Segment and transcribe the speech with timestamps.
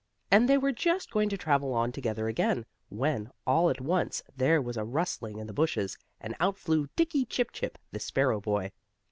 [0.31, 4.59] And they were just going to travel on together again, when, all at once, there
[4.59, 8.71] was a rustling in the bushes, and out flew Dickie Chip Chip, the sparrow boy.